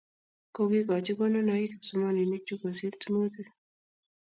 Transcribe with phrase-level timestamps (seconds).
[0.55, 3.47] Kokikochi konunoik kipsomaninik che kosir tyemutik